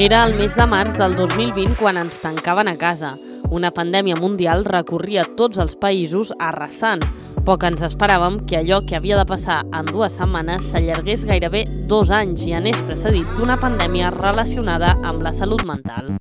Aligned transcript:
Era 0.00 0.22
el 0.24 0.32
mes 0.38 0.54
de 0.56 0.64
març 0.64 0.94
del 0.96 1.12
2020 1.12 1.74
quan 1.76 1.98
ens 2.00 2.22
tancaven 2.22 2.70
a 2.70 2.78
casa. 2.80 3.10
Una 3.52 3.68
pandèmia 3.68 4.16
mundial 4.16 4.64
recorria 4.64 5.26
tots 5.36 5.60
els 5.60 5.76
països 5.76 6.30
arrasant. 6.40 7.04
Poc 7.44 7.68
ens 7.68 7.84
esperàvem 7.84 8.40
que 8.48 8.56
allò 8.62 8.80
que 8.88 8.96
havia 8.96 9.20
de 9.20 9.28
passar 9.28 9.58
en 9.76 9.92
dues 9.92 10.16
setmanes 10.16 10.64
s'allargués 10.72 11.28
gairebé 11.28 11.66
dos 11.92 12.08
anys 12.16 12.48
i 12.48 12.56
anés 12.56 12.80
precedit 12.88 13.28
d'una 13.36 13.60
pandèmia 13.60 14.08
relacionada 14.16 14.96
amb 15.04 15.20
la 15.20 15.36
salut 15.36 15.68
mental. 15.68 16.14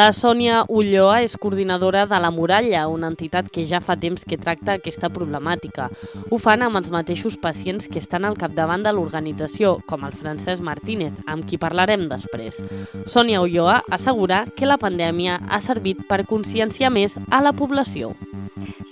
La 0.00 0.14
Sònia 0.16 0.62
Ulloa 0.72 1.18
és 1.26 1.34
coordinadora 1.36 2.06
de 2.08 2.18
La 2.24 2.30
Muralla, 2.32 2.86
una 2.88 3.10
entitat 3.10 3.50
que 3.52 3.66
ja 3.68 3.82
fa 3.84 3.98
temps 4.00 4.22
que 4.24 4.38
tracta 4.40 4.78
aquesta 4.78 5.10
problemàtica. 5.12 5.90
Ho 6.30 6.38
fan 6.40 6.64
amb 6.64 6.80
els 6.80 6.88
mateixos 6.94 7.36
pacients 7.42 7.90
que 7.90 8.00
estan 8.00 8.24
al 8.24 8.38
capdavant 8.40 8.86
de 8.86 8.94
l'organització, 8.96 9.74
com 9.90 10.08
el 10.08 10.16
Francesc 10.16 10.64
Martínez, 10.64 11.20
amb 11.28 11.44
qui 11.44 11.60
parlarem 11.60 12.08
després. 12.08 12.62
Sònia 13.04 13.44
Ulloa 13.44 13.82
assegura 13.92 14.46
que 14.56 14.70
la 14.70 14.80
pandèmia 14.80 15.36
ha 15.50 15.60
servit 15.60 16.06
per 16.08 16.24
conscienciar 16.32 16.94
més 16.96 17.20
a 17.28 17.44
la 17.44 17.52
població. 17.52 18.14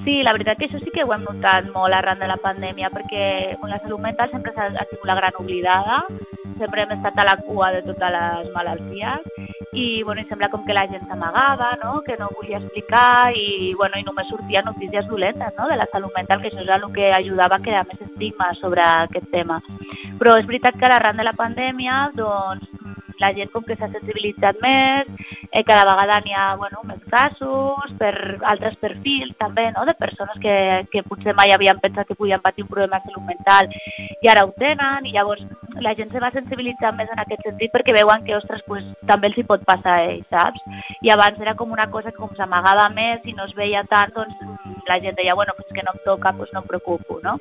Sí, 0.04 0.22
la 0.22 0.32
veritat 0.32 0.58
que 0.58 0.68
això 0.68 0.78
sí 0.78 0.92
que 0.94 1.04
ho 1.04 1.12
hem 1.12 1.24
notat 1.26 1.68
molt 1.74 1.94
arran 1.94 2.20
de 2.22 2.28
la 2.30 2.38
pandèmia, 2.40 2.90
perquè 2.94 3.56
la 3.66 3.80
salut 3.82 4.00
mental 4.00 4.30
sempre 4.30 4.52
ha 4.54 4.84
sigut 4.86 5.06
la 5.10 5.16
gran 5.18 5.38
oblidada, 5.40 6.04
sempre 6.58 6.82
hem 6.82 6.92
estat 6.96 7.18
a 7.18 7.26
la 7.26 7.36
cua 7.42 7.70
de 7.74 7.82
totes 7.86 8.12
les 8.14 8.50
malalties 8.54 9.26
i, 9.72 10.02
bueno, 10.02 10.22
i 10.22 10.28
sembla 10.28 10.48
com 10.52 10.64
que 10.66 10.74
la 10.74 10.86
gent 10.90 11.06
s'amagava, 11.08 11.72
no? 11.82 12.00
que 12.06 12.16
no 12.18 12.30
volia 12.34 12.58
explicar 12.58 13.32
i, 13.34 13.74
bueno, 13.78 13.98
i 13.98 14.06
només 14.06 14.30
sortien 14.30 14.66
notícies 14.66 15.06
dolentes 15.10 15.54
no? 15.58 15.68
de 15.68 15.76
la 15.76 15.88
salut 15.92 16.14
mental, 16.16 16.42
que 16.42 16.50
això 16.52 16.64
és 16.64 16.72
el 16.78 16.86
que 16.94 17.12
ajudava 17.12 17.58
a 17.58 17.64
crear 17.64 17.84
més 17.90 18.02
estigma 18.08 18.52
sobre 18.60 18.86
aquest 18.86 19.30
tema. 19.34 19.60
Però 20.18 20.38
és 20.38 20.46
veritat 20.46 20.78
que 20.78 20.90
arran 20.90 21.18
de 21.18 21.26
la 21.26 21.36
pandèmia 21.38 22.08
doncs, 22.16 22.66
la 23.18 23.32
gent 23.34 23.50
com 23.52 23.64
que 23.66 23.76
s'ha 23.76 23.90
sensibilitzat 23.90 24.58
més, 24.62 25.08
eh, 25.50 25.64
cada 25.66 25.84
vegada 25.90 26.20
n'hi 26.24 26.34
ha 26.34 26.54
bueno, 26.56 26.82
més 26.86 26.97
casos, 27.10 27.92
per 28.00 28.12
altres 28.46 28.76
perfils 28.80 29.34
també, 29.40 29.68
no? 29.74 29.84
de 29.88 29.94
persones 29.98 30.38
que, 30.42 30.54
que 30.92 31.04
potser 31.06 31.34
mai 31.36 31.52
havien 31.54 31.80
pensat 31.82 32.08
que 32.08 32.18
podien 32.18 32.42
patir 32.44 32.64
un 32.64 32.70
problema 32.72 33.00
de 33.00 33.10
salut 33.10 33.26
mental 33.28 33.70
i 34.22 34.30
ara 34.30 34.44
ho 34.46 34.52
tenen, 34.58 35.06
i 35.06 35.14
llavors 35.16 35.44
la 35.84 35.94
gent 35.98 36.10
se 36.12 36.22
va 36.22 36.32
sensibilitzar 36.34 36.92
més 36.96 37.10
en 37.12 37.22
aquest 37.22 37.44
sentit 37.46 37.72
perquè 37.74 37.94
veuen 37.96 38.24
que, 38.26 38.36
ostres, 38.36 38.62
pues, 38.66 38.86
també 39.10 39.30
els 39.30 39.38
hi 39.38 39.46
pot 39.48 39.64
passar 39.68 39.98
a 39.98 40.06
ells, 40.10 40.26
saps? 40.32 40.62
I 41.06 41.12
abans 41.14 41.40
era 41.40 41.54
com 41.58 41.72
una 41.74 41.88
cosa 41.90 42.12
que 42.12 42.20
com 42.20 42.34
s'amagava 42.36 42.88
més 42.94 43.24
i 43.24 43.36
no 43.36 43.46
es 43.46 43.54
veia 43.58 43.84
tant, 43.90 44.14
doncs 44.16 44.57
la 44.88 44.98
gent 45.00 45.16
deia, 45.16 45.34
bueno, 45.34 45.52
pues 45.56 45.68
que 45.74 45.82
no 45.82 45.92
em 45.94 46.00
toca, 46.04 46.32
pues 46.32 46.52
no 46.52 46.62
em 46.62 46.66
preocupo, 46.66 47.20
no? 47.22 47.36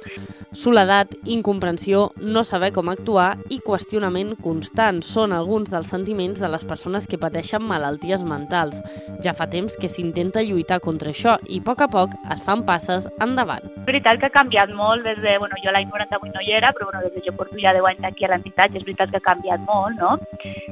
Soledat, 0.51 1.13
incomprensió, 1.25 2.11
no 2.17 2.43
saber 2.43 2.71
com 2.75 2.89
actuar 2.89 3.37
i 3.53 3.59
qüestionament 3.63 4.35
constant 4.43 5.01
són 5.05 5.33
alguns 5.35 5.71
dels 5.71 5.89
sentiments 5.91 6.39
de 6.39 6.49
les 6.51 6.65
persones 6.67 7.07
que 7.07 7.19
pateixen 7.21 7.63
malalties 7.63 8.23
mentals. 8.27 8.81
Ja 9.23 9.35
fa 9.37 9.49
temps 9.51 9.77
que 9.79 9.89
s'intenta 9.91 10.43
lluitar 10.43 10.79
contra 10.83 11.11
això 11.13 11.37
i 11.47 11.61
a 11.61 11.67
poc 11.67 11.83
a 11.85 11.89
poc 11.91 12.15
es 12.33 12.43
fan 12.43 12.65
passes 12.67 13.07
endavant. 13.23 13.65
És 13.77 13.87
veritat 13.87 14.19
que 14.19 14.29
ha 14.29 14.37
canviat 14.37 14.73
molt 14.75 15.05
des 15.07 15.19
de, 15.23 15.37
bueno, 15.39 15.57
jo 15.63 15.73
l'any 15.73 15.89
98 15.89 16.33
no 16.33 16.43
hi 16.43 16.53
era, 16.59 16.73
però 16.75 16.89
bueno, 16.91 17.03
des 17.05 17.15
de 17.15 17.25
jo 17.25 17.35
porto 17.37 17.57
ja 17.61 17.73
10 17.75 17.87
anys 17.91 18.09
aquí 18.11 18.25
a 18.25 18.31
l'entitat 18.33 18.73
i 18.73 18.81
és 18.81 18.87
veritat 18.87 19.11
que 19.11 19.21
ha 19.21 19.27
canviat 19.31 19.63
molt, 19.67 19.97
no? 19.99 20.17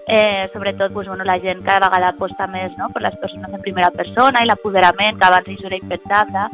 Eh, 0.07 0.49
sobretot, 0.53 0.93
pues, 0.93 1.07
bueno, 1.07 1.23
la 1.23 1.39
gent 1.39 1.63
cada 1.65 1.87
vegada 1.87 2.11
aposta 2.13 2.47
més 2.47 2.75
no? 2.77 2.89
per 2.93 3.01
les 3.01 3.15
persones 3.21 3.53
en 3.53 3.61
primera 3.61 3.91
persona 3.91 4.43
i 4.43 4.49
l'apoderament, 4.49 5.17
que 5.19 5.27
abans 5.27 5.49
això 5.49 5.69
era 5.69 5.79
impensable. 5.79 6.47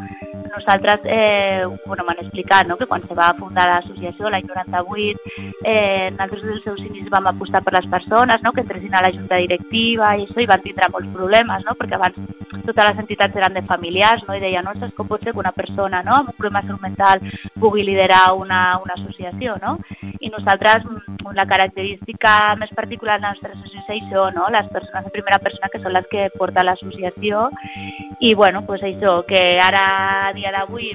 Nosaltres, 0.52 1.00
eh, 1.06 1.66
bueno, 1.86 2.04
m'han 2.04 2.20
explicat 2.24 2.68
no? 2.68 2.78
que 2.78 2.88
quan 2.88 3.06
se 3.08 3.16
va 3.16 3.32
fundar 3.38 3.68
l'associació 3.70 4.30
l'any 4.30 4.46
98, 4.50 5.20
eh, 5.64 6.12
nosaltres 6.12 6.44
dels 6.44 6.64
seus 6.66 6.82
inicis 6.84 7.10
vam 7.14 7.30
apostar 7.32 7.64
per 7.64 7.74
les 7.78 7.88
persones, 7.88 8.44
no? 8.44 8.52
que 8.52 8.66
entressin 8.66 8.96
a 8.96 9.04
la 9.06 9.14
junta 9.16 9.40
directiva 9.40 10.16
i 10.18 10.26
això, 10.28 10.42
i 10.44 10.50
van 10.50 10.64
tindre 10.66 10.92
molts 10.92 11.12
problemes, 11.16 11.64
no? 11.68 11.76
perquè 11.80 11.96
abans 11.96 12.20
totes 12.66 12.90
les 12.90 13.00
entitats 13.04 13.36
eren 13.36 13.56
de 13.56 13.64
familiars, 13.68 14.24
no? 14.28 14.36
i 14.36 14.44
deien, 14.44 14.68
no, 14.68 14.92
com 14.98 15.08
pot 15.08 15.24
ser 15.24 15.34
que 15.34 15.42
una 15.42 15.54
persona 15.56 16.04
no? 16.04 16.18
amb 16.20 16.34
un 16.34 16.38
problema 16.38 16.62
de 16.62 16.68
salut 16.68 16.84
mental 16.84 17.24
pugui 17.60 17.84
liderar 17.88 18.34
una, 18.38 18.78
una 18.84 18.98
associació, 18.98 19.56
no? 19.62 19.78
I 20.20 20.30
nosaltres, 20.30 20.86
mm, 20.86 21.34
la 21.38 21.46
característica 21.50 22.56
més 22.60 22.72
particular 22.76 23.18
de 23.20 23.28
la 23.28 23.34
nostra 23.34 23.54
associació, 23.56 24.30
no? 24.36 24.50
les 24.54 24.68
persones 24.70 25.06
de 25.06 25.14
primera 25.16 25.40
persona 25.40 25.70
que 25.72 25.82
són 25.82 25.96
les 25.96 26.08
que 26.12 26.30
porten 26.38 26.68
l'associació, 26.68 27.50
i 28.22 28.36
bueno, 28.36 28.64
pues 28.68 28.84
això, 28.84 29.24
que 29.26 29.60
ara 29.60 30.28
a 30.28 30.34
dia 30.34 30.52
d'avui 30.54 30.92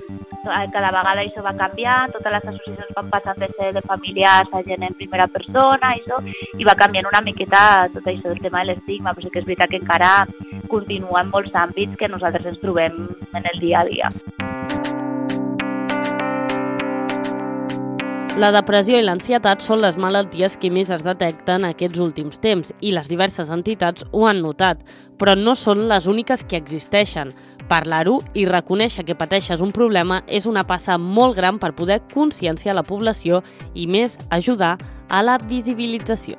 cada 0.46 0.92
vegada 0.94 1.24
això 1.24 1.42
va 1.42 1.56
canviant, 1.58 2.12
totes 2.14 2.32
les 2.32 2.44
associacions 2.52 2.92
van 2.94 3.08
passant 3.10 3.40
de 3.42 3.48
ser 3.56 3.72
de 3.74 3.82
familiars 3.82 4.52
a 4.54 4.62
gent 4.62 4.86
en 4.86 4.94
primera 4.94 5.26
persona, 5.26 5.90
això, 5.90 6.20
i 6.54 6.68
va 6.68 6.78
canviant 6.78 7.10
una 7.10 7.24
miqueta 7.26 7.88
tot 7.92 8.06
això 8.06 8.30
del 8.30 8.44
tema 8.44 8.62
de 8.62 8.70
l'estigma, 8.70 9.14
però 9.14 9.26
sí 9.26 9.34
que 9.34 9.42
és 9.42 9.48
veritat 9.48 9.74
que 9.74 9.82
encara 9.82 10.12
continua 10.70 11.24
en 11.24 11.34
molts 11.34 11.58
àmbits 11.66 11.98
que 11.98 12.12
nosaltres 12.14 12.46
ens 12.46 12.62
trobem 12.62 13.08
en 13.34 13.42
el 13.42 13.58
dia 13.58 13.82
a 13.82 13.90
dia. 13.90 14.12
La 18.36 18.50
depressió 18.52 18.98
i 19.00 19.04
l'ansietat 19.04 19.62
són 19.64 19.80
les 19.80 19.96
malalties 19.96 20.58
que 20.60 20.68
més 20.68 20.90
es 20.92 21.00
detecten 21.06 21.64
aquests 21.64 22.00
últims 22.04 22.36
temps 22.44 22.68
i 22.84 22.90
les 22.92 23.06
diverses 23.08 23.48
entitats 23.48 24.04
ho 24.12 24.26
han 24.28 24.42
notat, 24.44 24.82
però 25.16 25.32
no 25.40 25.54
són 25.56 25.86
les 25.88 26.04
úniques 26.04 26.42
que 26.44 26.58
existeixen. 26.60 27.30
Parlar-ho 27.70 28.18
i 28.36 28.44
reconèixer 28.44 29.06
que 29.08 29.16
pateixes 29.16 29.62
un 29.64 29.72
problema 29.72 30.18
és 30.28 30.44
una 30.44 30.66
passa 30.68 30.98
molt 31.00 31.32
gran 31.38 31.56
per 31.56 31.70
poder 31.78 32.02
conscienciar 32.12 32.74
la 32.76 32.84
població 32.84 33.40
i 33.72 33.86
més 33.88 34.18
ajudar 34.28 34.74
a 35.08 35.22
la 35.24 35.38
visibilització. 35.40 36.36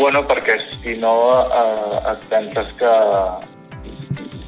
Bueno, 0.00 0.24
perquè 0.30 0.56
si 0.78 0.96
no 0.96 1.12
eh, 1.44 2.00
et 2.14 2.24
penses 2.32 2.72
que, 2.80 2.94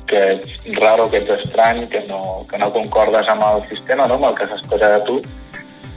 que 0.09 0.25
ets 0.39 0.57
raro, 0.81 1.11
que 1.13 1.21
ets 1.21 1.37
estrany, 1.45 1.85
que 1.93 2.07
no, 2.09 2.47
que 2.49 2.57
no 2.65 2.73
concordes 2.73 3.29
amb 3.29 3.45
el 3.51 3.69
sistema, 3.69 4.09
no? 4.09 4.17
amb 4.17 4.31
el 4.33 4.41
que 4.41 4.49
s'espera 4.49 4.95
de 4.97 5.05
tu, 5.05 5.21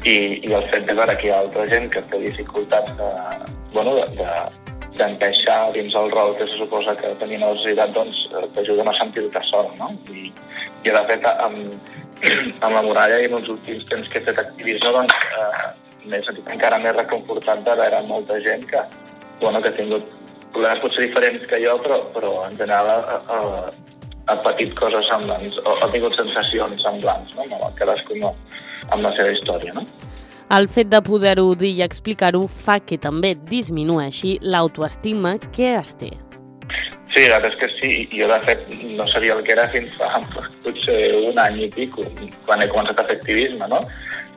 i, 0.03 0.15
i 0.43 0.51
el 0.51 0.67
fet 0.71 0.85
de 0.89 0.95
veure 0.97 1.15
que 1.19 1.27
hi 1.27 1.31
ha 1.31 1.39
altra 1.45 1.65
gent 1.71 1.89
que 1.93 2.03
té 2.11 2.19
dificultats 2.25 2.91
de, 2.99 3.09
bueno, 3.73 3.95
de, 3.99 4.07
de, 4.19 4.29
dins 5.73 5.95
el 5.95 6.11
rol 6.11 6.35
que 6.37 6.47
se 6.47 6.57
suposa 6.57 6.95
que 6.99 7.13
tenien 7.21 7.41
la 7.41 7.53
societat, 7.55 7.93
doncs 7.95 8.17
eh, 8.31 8.45
t'ajuden 8.55 8.89
a 8.89 8.95
sentir-te 8.99 9.41
sol, 9.49 9.71
no? 9.79 9.89
I, 10.11 10.27
i 10.83 10.93
de 10.93 11.03
fet, 11.09 11.25
amb, 11.33 11.61
amb 12.65 12.75
la 12.75 12.83
muralla 12.85 13.21
i 13.21 13.29
en 13.29 13.39
els 13.39 13.49
últims 13.55 13.87
temps 13.89 14.11
que 14.11 14.21
he 14.21 14.27
fet 14.27 14.43
activisme, 14.43 14.91
doncs, 14.97 15.15
eh, 15.39 15.71
m'he 16.03 16.19
sentit 16.27 16.51
encara 16.51 16.81
més 16.83 16.95
reconfortat 16.99 17.63
de 17.65 17.77
veure 17.79 18.03
molta 18.09 18.39
gent 18.43 18.67
que, 18.69 18.83
bueno, 19.41 19.61
que 19.63 19.71
ha 19.71 19.79
tingut 19.79 20.19
problemes 20.53 20.83
potser 20.83 21.07
diferents 21.07 21.47
que 21.49 21.61
jo, 21.63 21.77
però, 21.81 21.99
però 22.13 22.33
en 22.45 22.59
general 22.59 22.91
ha, 22.93 23.39
ha 24.33 24.41
patit 24.45 24.73
coses 24.79 25.07
semblants, 25.09 25.59
o 25.63 25.77
ha 25.81 25.91
tingut 25.93 26.17
sensacions 26.17 26.81
semblants, 26.83 27.37
no? 27.37 27.71
Cadascú 27.77 28.17
no, 28.19 28.33
amb 28.89 29.05
la 29.05 29.13
seva 29.15 29.31
història. 29.35 29.75
No? 29.77 29.85
El 30.53 30.67
fet 30.69 30.89
de 30.91 30.99
poder-ho 31.01 31.53
dir 31.57 31.71
i 31.79 31.85
explicar-ho 31.85 32.43
fa 32.65 32.79
que 32.83 32.99
també 33.01 33.33
disminueixi 33.49 34.35
l'autoestima 34.43 35.37
que 35.55 35.71
es 35.79 35.95
té. 36.01 36.11
Sí, 37.13 37.27
la 37.29 37.37
veritat 37.37 37.51
és 37.51 37.57
que 37.61 37.69
sí. 37.77 37.91
Jo, 38.13 38.27
de 38.31 38.39
fet, 38.41 38.67
no 38.97 39.05
sabia 39.09 39.37
el 39.37 39.43
que 39.45 39.53
era 39.53 39.67
fins 39.73 39.93
fa 39.99 40.09
potser 40.65 40.99
un 41.29 41.39
any 41.41 41.59
i 41.67 41.69
pico, 41.73 42.05
quan 42.47 42.63
he 42.63 42.69
començat 42.71 42.99
a 42.99 43.07
fer 43.09 43.19
activisme, 43.19 43.69
no? 43.69 43.83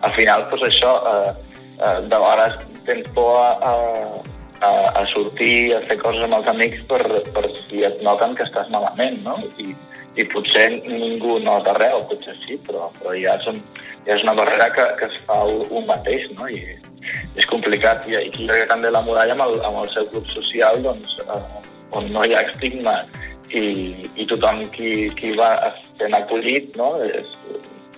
Al 0.05 0.13
final, 0.17 0.45
doncs 0.51 0.67
això, 0.69 0.93
eh, 1.13 1.61
eh, 1.81 2.01
de 2.05 2.19
vegades 2.21 2.67
tens 2.89 3.09
por 3.17 3.41
a, 3.41 3.73
a, 3.73 4.36
a 4.65 5.05
sortir, 5.13 5.75
a 5.77 5.83
fer 5.89 5.99
coses 6.01 6.25
amb 6.25 6.39
els 6.39 6.49
amics 6.49 6.85
per, 6.89 7.03
per 7.35 7.45
si 7.67 7.85
et 7.85 8.01
noten 8.05 8.35
que 8.37 8.47
estàs 8.47 8.71
malament, 8.73 9.19
no? 9.27 9.37
I, 9.61 9.75
i 10.17 10.25
potser 10.33 10.69
ningú 10.87 11.39
nota 11.45 11.75
res, 11.77 12.07
potser 12.11 12.37
sí, 12.45 12.57
però, 12.67 12.89
però 12.97 13.13
ja 13.21 13.37
són 13.45 13.61
és 14.07 14.23
una 14.23 14.37
barrera 14.39 14.71
que, 14.71 14.85
que 15.01 15.09
es 15.11 15.17
fa 15.27 15.41
un 15.45 15.87
mateix, 15.89 16.29
no? 16.39 16.49
I 16.49 16.79
és 17.37 17.47
complicat. 17.51 18.07
I 18.09 18.21
aquí 18.21 18.47
crec 18.47 18.65
que 18.65 18.71
també 18.71 18.91
la 18.91 19.03
muralla 19.07 19.35
amb 19.35 19.47
el, 19.49 19.57
amb 19.67 19.83
el 19.83 19.91
seu 19.95 20.07
club 20.13 20.29
social, 20.31 20.81
doncs, 20.85 21.17
eh, 21.27 21.41
on 21.99 22.11
no 22.15 22.25
hi 22.25 22.35
ha 22.35 22.45
estigma 22.47 23.01
i, 23.51 23.65
i 24.15 24.27
tothom 24.31 24.65
qui, 24.75 25.09
qui 25.19 25.35
va 25.39 25.51
sent 25.99 26.15
acollit, 26.19 26.73
no? 26.79 26.95
És, 27.03 27.29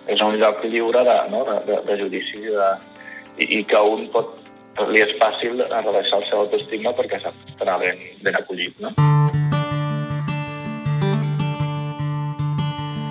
és 0.09 0.25
un 0.25 0.39
lloc 0.41 0.65
lliure 0.65 1.05
de, 1.05 1.17
no? 1.33 1.45
de, 1.45 1.59
de, 1.69 1.81
de 1.85 1.99
judici 2.01 2.41
de, 2.47 2.69
i, 3.37 3.59
i 3.59 3.65
que 3.69 3.81
un 3.85 4.07
pot, 4.15 4.33
li 4.87 5.03
és 5.03 5.15
fàcil 5.21 5.59
rebaixar 5.67 6.23
el 6.23 6.29
seu 6.31 6.45
autoestigma 6.45 6.95
perquè 6.97 7.21
s'estarà 7.25 7.79
ben, 7.83 8.01
ben 8.23 8.39
acollit. 8.39 8.79
No? 8.81 8.95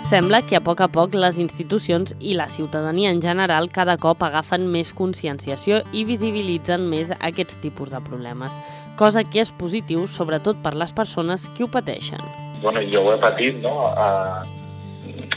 Sembla 0.07 0.39
que 0.47 0.55
a 0.55 0.61
poc 0.63 0.79
a 0.79 0.87
poc 0.87 1.17
les 1.19 1.35
institucions 1.35 2.13
i 2.23 2.31
la 2.39 2.45
ciutadania 2.47 3.09
en 3.11 3.19
general 3.19 3.67
cada 3.75 3.97
cop 3.99 4.21
agafen 4.23 4.69
més 4.71 4.93
conscienciació 4.95 5.81
i 5.91 6.05
visibilitzen 6.07 6.85
més 6.87 7.11
aquests 7.17 7.59
tipus 7.59 7.91
de 7.91 7.99
problemes, 8.05 8.55
cosa 8.95 9.25
que 9.27 9.43
és 9.43 9.51
positiu 9.51 10.05
sobretot 10.07 10.63
per 10.63 10.77
les 10.79 10.95
persones 10.95 11.49
que 11.57 11.65
ho 11.65 11.67
pateixen. 11.67 12.23
Bueno, 12.61 12.85
jo 12.87 13.03
ho 13.03 13.11
he 13.17 13.19
patit, 13.19 13.59
no? 13.59 13.73
Uh, 13.91 14.66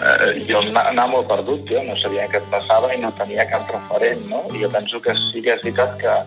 uh, 0.00 0.28
jo 0.48 0.60
anava 0.72 1.06
molt 1.12 1.30
perdut, 1.30 1.64
jo 1.70 1.82
no 1.86 1.96
sabia 2.00 2.28
què 2.32 2.40
et 2.40 2.50
passava 2.52 2.92
i 2.94 3.00
no 3.02 3.12
tenia 3.18 3.46
cap 3.50 3.70
referent, 3.72 4.26
no? 4.30 4.44
I 4.54 4.64
jo 4.64 4.70
penso 4.72 5.00
que 5.04 5.16
sí 5.28 5.42
que 5.44 5.56
és 5.56 5.64
veritat 5.64 5.96
que 6.00 6.18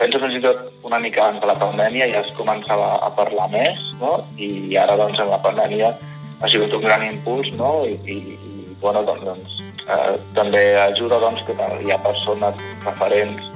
penso 0.00 0.20
fins 0.20 0.36
i 0.36 0.42
tot 0.44 0.66
una 0.84 1.00
mica 1.00 1.24
abans 1.24 1.40
de 1.40 1.48
la 1.48 1.56
pandèmia 1.60 2.08
ja 2.12 2.22
es 2.24 2.32
començava 2.38 2.96
a 3.04 3.10
parlar 3.16 3.48
més, 3.52 3.80
no? 4.00 4.18
I 4.36 4.76
ara, 4.80 4.98
doncs, 5.00 5.20
en 5.22 5.32
la 5.32 5.40
pandèmia 5.44 5.94
ha 6.40 6.50
sigut 6.52 6.74
un 6.76 6.84
gran 6.84 7.04
impuls, 7.06 7.52
no? 7.56 7.72
I, 7.88 7.96
i, 8.04 8.36
i 8.36 8.76
bueno, 8.82 9.02
doncs, 9.06 9.24
doncs 9.24 9.62
eh, 9.86 10.16
també 10.36 10.64
ajuda 10.82 11.20
doncs, 11.22 11.44
que 11.46 11.56
hi 11.56 11.92
ha 11.92 12.02
persones 12.04 12.60
referents. 12.84 13.52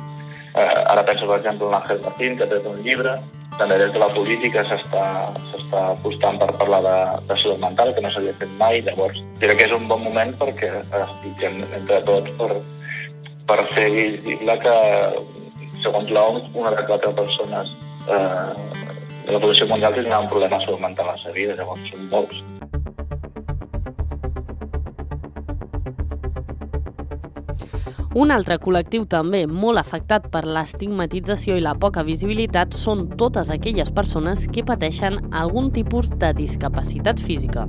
Eh, 0.54 0.78
ara 0.90 1.04
penso, 1.06 1.28
per 1.28 1.38
exemple, 1.38 1.68
en 1.68 1.76
l'Àngel 1.76 2.00
Martín, 2.06 2.38
que 2.38 2.48
té 2.50 2.62
un 2.66 2.80
llibre. 2.86 3.18
També 3.60 3.76
des 3.76 3.90
de 3.92 4.00
la 4.00 4.08
política 4.14 4.62
s'està 4.64 5.04
apostant 5.78 6.38
per 6.40 6.48
parlar 6.56 6.80
de, 6.86 6.96
de 7.28 7.36
salut 7.42 7.60
mental, 7.60 7.92
que 7.94 8.04
no 8.04 8.12
s'havia 8.14 8.32
fet 8.40 8.54
mai. 8.62 8.80
Llavors, 8.86 9.20
crec 9.42 9.60
que 9.60 9.66
és 9.68 9.74
un 9.76 9.84
bon 9.90 10.00
moment 10.06 10.32
perquè 10.40 10.70
estiguem 11.02 11.60
entre 11.68 12.00
tots 12.08 12.32
per, 12.40 12.50
per 13.50 13.58
fer 13.74 13.90
visible 13.98 14.56
que, 14.64 14.74
segons 15.84 16.10
l'OMS, 16.16 16.48
una 16.54 16.72
de 16.78 16.88
quatre 16.88 17.12
persones 17.20 17.76
eh, 18.08 18.90
de 19.26 19.36
la 19.36 19.38
població 19.38 19.68
mundial 19.68 19.96
tindrà 19.98 20.24
un 20.24 20.32
problema 20.32 20.56
de 20.56 20.64
salut 20.64 20.84
mental 20.88 21.12
a 21.12 21.16
la 21.18 21.22
seva 21.26 21.36
vida, 21.36 21.60
llavors 21.60 21.88
són 21.92 22.12
molts. 22.16 22.44
Un 28.18 28.32
altre 28.34 28.56
col·lectiu 28.58 29.04
també 29.06 29.44
molt 29.46 29.78
afectat 29.78 30.24
per 30.32 30.40
l'estigmatització 30.42 31.54
i 31.54 31.62
la 31.62 31.76
poca 31.78 32.02
visibilitat 32.02 32.74
són 32.74 33.04
totes 33.20 33.52
aquelles 33.54 33.92
persones 33.94 34.48
que 34.50 34.64
pateixen 34.66 35.20
algun 35.30 35.70
tipus 35.70 36.10
de 36.18 36.32
discapacitat 36.34 37.22
física. 37.22 37.68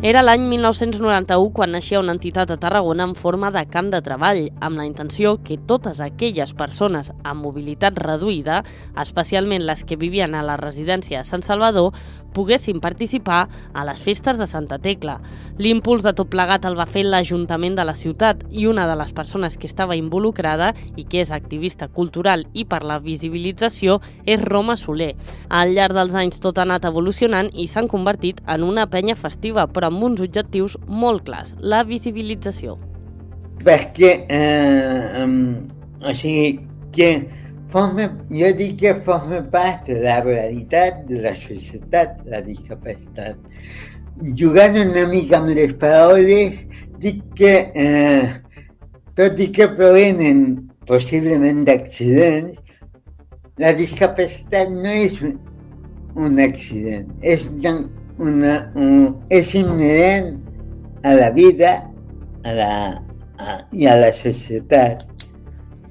Era 0.00 0.20
l'any 0.22 0.44
1991 0.46 1.48
quan 1.50 1.72
naixia 1.74 1.98
una 1.98 2.12
entitat 2.14 2.52
a 2.54 2.56
Tarragona 2.62 3.02
en 3.08 3.16
forma 3.18 3.48
de 3.50 3.64
camp 3.66 3.88
de 3.90 3.98
treball, 4.06 4.44
amb 4.62 4.78
la 4.78 4.84
intenció 4.86 5.32
que 5.42 5.56
totes 5.58 5.98
aquelles 5.98 6.52
persones 6.54 7.10
amb 7.26 7.42
mobilitat 7.42 7.98
reduïda, 7.98 8.60
especialment 8.94 9.66
les 9.66 9.82
que 9.82 9.98
vivien 9.98 10.38
a 10.38 10.44
la 10.46 10.54
residència 10.56 11.18
de 11.18 11.26
Sant 11.26 11.42
Salvador, 11.42 11.90
poguessin 12.38 12.78
participar 12.78 13.48
a 13.74 13.84
les 13.88 14.04
festes 14.04 14.38
de 14.38 14.46
Santa 14.46 14.78
Tecla. 14.78 15.16
L'impuls 15.58 16.04
de 16.06 16.12
tot 16.14 16.30
plegat 16.30 16.68
el 16.68 16.76
va 16.78 16.86
fer 16.86 17.02
l'Ajuntament 17.02 17.74
de 17.74 17.86
la 17.88 17.96
ciutat 17.98 18.44
i 18.52 18.68
una 18.70 18.86
de 18.86 18.94
les 19.00 19.10
persones 19.16 19.58
que 19.58 19.66
estava 19.66 19.96
involucrada 19.98 20.74
i 20.94 21.08
que 21.08 21.24
és 21.24 21.32
activista 21.34 21.88
cultural 21.88 22.46
i 22.54 22.68
per 22.68 22.84
la 22.86 23.00
visibilització 23.02 23.98
és 24.26 24.44
Roma 24.44 24.76
Soler. 24.78 25.16
Al 25.48 25.74
llarg 25.74 25.98
dels 25.98 26.14
anys 26.14 26.38
tot 26.44 26.60
ha 26.60 26.68
anat 26.68 26.86
evolucionant 26.86 27.50
i 27.54 27.66
s'han 27.66 27.90
convertit 27.90 28.44
en 28.46 28.62
una 28.62 28.86
penya 28.86 29.18
festiva, 29.18 29.66
però 29.66 29.87
amb 29.88 30.04
uns 30.06 30.22
objectius 30.24 30.76
molt 30.86 31.24
clars, 31.26 31.56
la 31.60 31.82
visibilització. 31.88 32.76
Perquè, 33.64 34.12
eh, 34.30 35.26
o 36.04 36.14
sigui, 36.14 36.60
que 36.94 37.10
forma, 37.72 38.08
jo 38.30 38.52
dic 38.56 38.78
que 38.80 38.94
forma 39.04 39.42
part 39.52 39.88
de 39.88 39.98
la 40.04 40.20
realitat 40.24 41.04
de 41.08 41.22
la 41.24 41.34
societat, 41.36 42.20
la 42.30 42.40
discapacitat. 42.46 43.36
Jugant 44.38 44.78
una 44.82 45.06
mica 45.10 45.38
amb 45.38 45.52
les 45.56 45.74
paraules, 45.78 46.62
dic 47.02 47.22
que, 47.38 47.52
eh, 47.74 48.30
tot 49.18 49.38
i 49.42 49.50
que 49.54 49.68
provenen 49.74 50.70
possiblement 50.88 51.64
d'accidents, 51.66 52.58
la 53.58 53.74
discapacitat 53.74 54.70
no 54.70 54.90
és 54.94 55.18
un, 55.22 56.38
accident, 56.42 57.08
és 57.22 57.42
un, 58.18 58.42
és 59.30 59.54
inherent 59.54 60.34
a 61.06 61.14
la 61.14 61.30
vida 61.30 61.74
a 62.44 62.54
la, 62.54 62.72
a, 63.38 63.58
i 63.72 63.86
a 63.86 63.96
la 63.98 64.10
societat. 64.16 65.04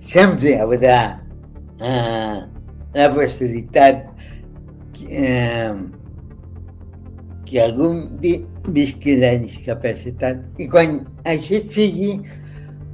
Sempre 0.07 0.53
hi 0.53 0.57
haurà 0.61 0.99
eh, 1.83 2.35
la 2.95 3.07
possibilitat 3.15 4.05
eh, 5.07 5.73
que 7.47 7.61
algú 7.63 7.93
vi, 8.21 8.37
visqui 8.75 9.17
la 9.21 9.35
discapacitat. 9.43 10.43
I 10.59 10.67
quan 10.71 10.99
això 11.27 11.61
sigui, 11.71 12.17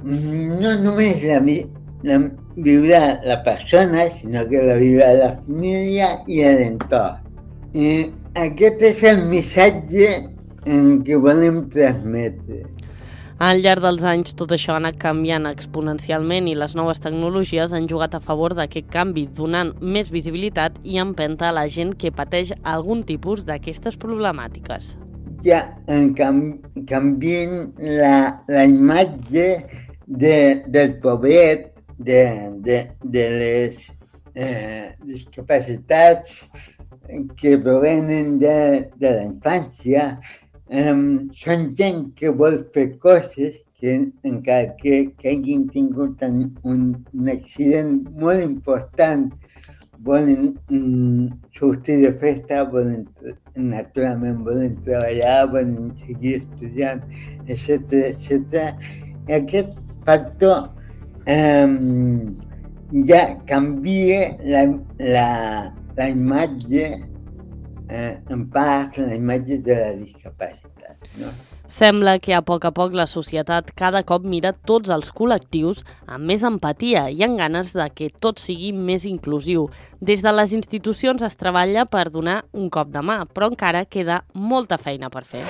no 0.04 0.74
només 0.82 1.24
la, 1.26 1.40
la 2.06 2.20
viurà 2.54 3.02
la 3.26 3.40
persona, 3.46 4.06
sinó 4.20 4.46
que 4.50 4.62
la 4.62 4.78
viurà 4.78 5.12
la 5.18 5.30
família 5.40 6.14
i 6.30 6.42
l'entorn. 6.44 7.23
Eh, 7.74 8.06
aquest 8.38 8.82
és 8.86 9.02
el 9.10 9.24
missatge 9.26 10.08
que 11.04 11.16
volem 11.20 11.64
transmetre. 11.74 12.62
Al 13.42 13.58
llarg 13.64 13.82
dels 13.82 14.04
anys 14.06 14.36
tot 14.38 14.52
això 14.54 14.76
ha 14.76 14.78
anat 14.78 14.94
canviant 15.02 15.48
exponencialment 15.50 16.46
i 16.46 16.54
les 16.54 16.76
noves 16.78 17.02
tecnologies 17.02 17.74
han 17.74 17.88
jugat 17.90 18.14
a 18.14 18.20
favor 18.22 18.54
d'aquest 18.54 18.86
canvi, 18.94 19.26
donant 19.26 19.72
més 19.82 20.12
visibilitat 20.14 20.78
i 20.84 21.00
empenta 21.02 21.48
a 21.48 21.56
la 21.56 21.66
gent 21.66 21.96
que 21.98 22.14
pateix 22.14 22.52
algun 22.62 23.02
tipus 23.02 23.42
d'aquestes 23.48 23.98
problemàtiques. 23.98 24.94
Ja 25.42 25.64
en 25.90 26.12
cam 26.14 26.38
canvien 26.86 27.74
la, 27.82 28.38
la 28.46 28.64
imatge 28.70 29.48
de, 30.06 30.38
del 30.70 30.94
pobret, 31.02 31.72
de, 31.98 32.22
de, 32.62 32.78
de 33.02 33.26
les 33.34 33.90
eh, 34.34 34.94
discapacitats, 35.02 36.46
que 37.36 37.58
provenen 37.58 38.38
de, 38.38 38.90
de 38.96 39.10
la 39.10 39.24
infància, 39.26 40.06
um, 40.68 41.30
són 41.36 41.70
gent 41.78 42.10
que 42.18 42.32
coses 42.98 43.60
que 43.78 44.10
encara 44.24 44.74
que, 44.80 45.12
que 45.18 45.28
hagin 45.34 45.66
tingut 45.68 46.22
un, 46.24 46.54
un 47.12 47.28
accident 47.28 48.06
molt 48.16 48.40
important, 48.40 49.28
volen 50.04 50.54
mm, 50.68 51.28
sortir 51.58 52.00
de 52.00 52.12
festa, 52.20 52.64
volen, 52.64 53.06
naturalment 53.56 54.42
volen 54.44 54.76
treballar, 54.84 55.48
seguir 56.04 56.42
estudiant, 56.42 57.04
etc 57.46 57.92
etc. 58.12 58.72
I 59.28 59.38
aquest 59.40 59.76
factor 60.04 60.70
um, 61.28 62.34
ja 63.08 63.22
canvia 63.48 64.34
la, 64.44 64.64
la, 65.00 65.28
la 65.96 66.08
imatge, 66.10 66.86
eh, 67.88 68.20
en 68.30 68.46
part, 68.50 68.98
la 68.98 69.14
imatge 69.14 69.58
de 69.58 69.74
la 69.80 69.90
discapacitat. 69.98 71.10
No? 71.20 71.32
Sembla 71.66 72.18
que 72.20 72.34
a 72.36 72.42
poc 72.44 72.66
a 72.68 72.70
poc 72.76 72.92
la 72.92 73.06
societat 73.08 73.70
cada 73.74 74.02
cop 74.04 74.26
mira 74.28 74.52
tots 74.52 74.92
els 74.92 75.08
col·lectius 75.16 75.80
amb 76.04 76.28
més 76.28 76.44
empatia 76.44 77.06
i 77.08 77.24
amb 77.24 77.40
ganes 77.40 77.72
de 77.72 77.88
que 77.96 78.10
tot 78.20 78.38
sigui 78.42 78.72
més 78.76 79.06
inclusiu. 79.08 79.70
Des 80.00 80.22
de 80.22 80.32
les 80.36 80.52
institucions 80.52 81.24
es 81.24 81.40
treballa 81.40 81.86
per 81.88 82.10
donar 82.10 82.42
un 82.52 82.68
cop 82.68 82.92
de 82.92 83.00
mà, 83.00 83.24
però 83.26 83.48
encara 83.50 83.86
queda 83.88 84.22
molta 84.34 84.76
feina 84.76 85.08
per 85.08 85.24
fer. 85.24 85.42